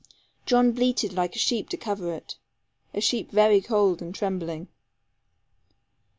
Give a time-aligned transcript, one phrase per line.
[0.47, 2.35] John bleated like a sheep to cover it
[2.91, 4.67] a sheep very cold and trembling.